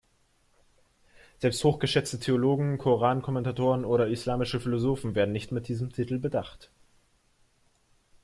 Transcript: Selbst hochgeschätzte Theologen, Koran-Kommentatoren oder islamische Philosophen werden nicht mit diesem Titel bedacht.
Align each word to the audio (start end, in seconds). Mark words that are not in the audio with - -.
Selbst 1.37 1.63
hochgeschätzte 1.63 2.19
Theologen, 2.19 2.79
Koran-Kommentatoren 2.79 3.85
oder 3.85 4.07
islamische 4.07 4.59
Philosophen 4.59 5.13
werden 5.13 5.31
nicht 5.31 5.51
mit 5.51 5.67
diesem 5.67 5.91
Titel 5.93 6.17
bedacht. 6.17 6.71